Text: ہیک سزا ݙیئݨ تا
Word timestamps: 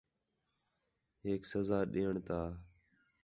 ہیک 1.23 1.41
سزا 1.51 1.79
ݙیئݨ 1.91 2.15
تا 2.27 2.39